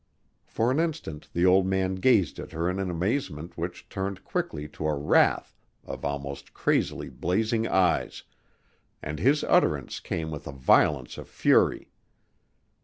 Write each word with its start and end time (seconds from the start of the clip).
For 0.47 0.71
an 0.71 0.79
instant 0.79 1.29
the 1.31 1.45
old 1.45 1.67
man 1.67 1.93
gazed 1.93 2.39
at 2.39 2.53
her 2.53 2.67
in 2.67 2.79
an 2.79 2.89
amazement 2.89 3.55
which 3.55 3.87
turned 3.87 4.23
quickly 4.23 4.67
to 4.69 4.87
a 4.87 4.95
wrath 4.97 5.55
of 5.85 6.03
almost 6.03 6.55
crazily 6.55 7.07
blazing 7.07 7.67
eyes, 7.67 8.23
and 9.03 9.19
his 9.19 9.43
utterance 9.43 9.99
came 9.99 10.31
with 10.31 10.47
a 10.47 10.51
violence 10.51 11.19
of 11.19 11.29
fury. 11.29 11.91